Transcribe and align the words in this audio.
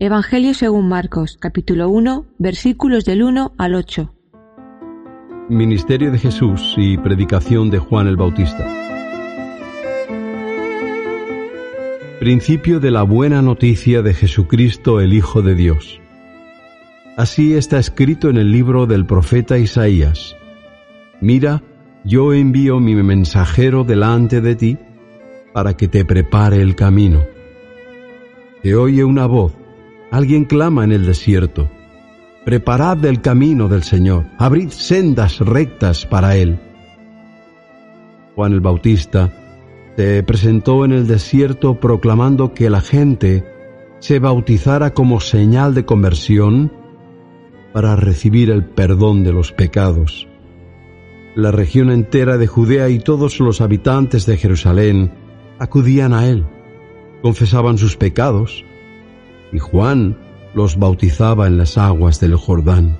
Evangelio 0.00 0.54
según 0.54 0.88
Marcos, 0.88 1.38
capítulo 1.40 1.88
1, 1.88 2.26
versículos 2.38 3.04
del 3.04 3.24
1 3.24 3.54
al 3.58 3.74
8. 3.74 4.14
Ministerio 5.48 6.12
de 6.12 6.18
Jesús 6.20 6.74
y 6.76 6.96
predicación 6.98 7.68
de 7.68 7.80
Juan 7.80 8.06
el 8.06 8.16
Bautista. 8.16 8.64
Principio 12.20 12.78
de 12.78 12.92
la 12.92 13.02
buena 13.02 13.42
noticia 13.42 14.00
de 14.02 14.14
Jesucristo 14.14 15.00
el 15.00 15.14
Hijo 15.14 15.42
de 15.42 15.56
Dios. 15.56 16.00
Así 17.16 17.54
está 17.54 17.80
escrito 17.80 18.30
en 18.30 18.36
el 18.36 18.52
libro 18.52 18.86
del 18.86 19.04
profeta 19.04 19.58
Isaías. 19.58 20.36
Mira, 21.20 21.64
yo 22.04 22.32
envío 22.34 22.78
mi 22.78 22.94
mensajero 22.94 23.82
delante 23.82 24.40
de 24.40 24.54
ti 24.54 24.78
para 25.52 25.76
que 25.76 25.88
te 25.88 26.04
prepare 26.04 26.62
el 26.62 26.76
camino. 26.76 27.24
Te 28.62 28.76
oye 28.76 29.02
una 29.02 29.26
voz 29.26 29.57
Alguien 30.10 30.46
clama 30.46 30.84
en 30.84 30.92
el 30.92 31.04
desierto, 31.04 31.70
preparad 32.44 33.04
el 33.04 33.20
camino 33.20 33.68
del 33.68 33.82
Señor, 33.82 34.24
abrid 34.38 34.70
sendas 34.70 35.38
rectas 35.40 36.06
para 36.06 36.36
Él. 36.36 36.58
Juan 38.34 38.52
el 38.52 38.60
Bautista 38.60 39.30
se 39.96 40.22
presentó 40.22 40.86
en 40.86 40.92
el 40.92 41.06
desierto 41.06 41.78
proclamando 41.78 42.54
que 42.54 42.70
la 42.70 42.80
gente 42.80 43.44
se 43.98 44.18
bautizara 44.18 44.94
como 44.94 45.20
señal 45.20 45.74
de 45.74 45.84
conversión 45.84 46.72
para 47.74 47.94
recibir 47.96 48.50
el 48.50 48.64
perdón 48.64 49.24
de 49.24 49.32
los 49.32 49.52
pecados. 49.52 50.26
La 51.34 51.50
región 51.50 51.90
entera 51.90 52.38
de 52.38 52.46
Judea 52.46 52.88
y 52.88 52.98
todos 52.98 53.40
los 53.40 53.60
habitantes 53.60 54.24
de 54.24 54.38
Jerusalén 54.38 55.12
acudían 55.58 56.14
a 56.14 56.26
él, 56.26 56.46
confesaban 57.20 57.76
sus 57.76 57.96
pecados 57.96 58.64
y 59.52 59.58
Juan 59.58 60.16
los 60.54 60.78
bautizaba 60.78 61.46
en 61.46 61.58
las 61.58 61.78
aguas 61.78 62.20
del 62.20 62.36
Jordán. 62.36 62.96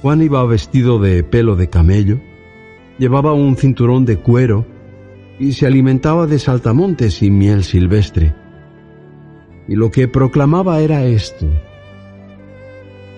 Juan 0.00 0.22
iba 0.22 0.44
vestido 0.44 0.98
de 0.98 1.22
pelo 1.22 1.56
de 1.56 1.68
camello, 1.68 2.20
llevaba 2.98 3.32
un 3.32 3.56
cinturón 3.56 4.04
de 4.04 4.16
cuero 4.18 4.66
y 5.38 5.52
se 5.52 5.66
alimentaba 5.66 6.26
de 6.26 6.38
saltamontes 6.38 7.22
y 7.22 7.30
miel 7.30 7.64
silvestre. 7.64 8.34
Y 9.68 9.76
lo 9.76 9.90
que 9.90 10.08
proclamaba 10.08 10.80
era 10.80 11.04
esto. 11.04 11.46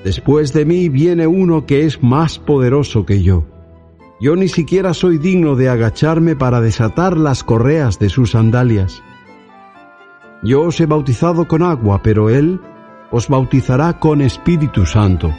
Después 0.05 0.53
de 0.53 0.67
mí 0.67 0.91
viene 0.91 1.27
uno 1.27 1.65
que 1.65 1.87
es 1.87 2.03
más 2.03 2.39
poderoso 2.39 3.07
que 3.07 3.23
yo. 3.23 3.47
Yo 4.21 4.37
ni 4.37 4.49
siquiera 4.49 4.95
soy 4.95 5.19
digno 5.19 5.57
de 5.57 5.69
agacharme 5.69 6.37
para 6.37 6.61
desatar 6.61 7.17
las 7.17 7.43
correas 7.43 7.99
de 7.99 8.11
sus 8.11 8.33
sandalias. 8.33 9.03
Yo 10.45 10.61
os 10.61 10.79
he 10.79 10.85
bautizado 10.85 11.49
con 11.49 11.63
agua, 11.63 12.03
pero 12.03 12.29
Él 12.29 12.61
os 13.11 13.29
bautizará 13.29 13.99
con 13.99 14.21
Espíritu 14.21 14.85
Santo. 14.85 15.33